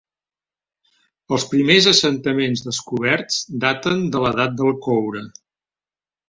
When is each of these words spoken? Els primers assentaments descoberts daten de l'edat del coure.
Els 1.35 1.43
primers 1.51 1.87
assentaments 1.91 2.63
descoberts 2.69 3.37
daten 3.67 4.03
de 4.17 4.23
l'edat 4.25 4.57
del 4.63 4.75
coure. 4.89 5.23